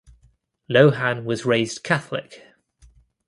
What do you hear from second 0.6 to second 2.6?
Lohan was raised Catholic.